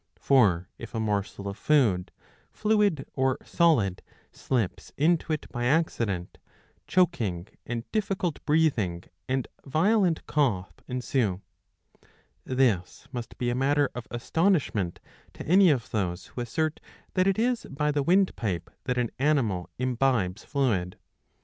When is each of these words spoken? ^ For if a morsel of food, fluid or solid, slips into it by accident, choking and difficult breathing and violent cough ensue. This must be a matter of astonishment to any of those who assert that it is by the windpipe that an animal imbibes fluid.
^ 0.19 0.19
For 0.19 0.67
if 0.79 0.95
a 0.95 0.99
morsel 0.99 1.47
of 1.47 1.59
food, 1.59 2.11
fluid 2.51 3.05
or 3.13 3.37
solid, 3.45 4.01
slips 4.31 4.91
into 4.97 5.31
it 5.31 5.47
by 5.51 5.65
accident, 5.65 6.39
choking 6.87 7.47
and 7.67 7.83
difficult 7.91 8.43
breathing 8.43 9.03
and 9.29 9.47
violent 9.63 10.25
cough 10.25 10.73
ensue. 10.87 11.41
This 12.45 13.07
must 13.11 13.37
be 13.37 13.51
a 13.51 13.55
matter 13.55 13.91
of 13.93 14.07
astonishment 14.09 14.99
to 15.33 15.45
any 15.45 15.69
of 15.69 15.91
those 15.91 16.25
who 16.25 16.41
assert 16.41 16.79
that 17.13 17.27
it 17.27 17.37
is 17.37 17.67
by 17.69 17.91
the 17.91 18.01
windpipe 18.01 18.71
that 18.85 18.97
an 18.97 19.11
animal 19.19 19.69
imbibes 19.77 20.43
fluid. 20.43 20.97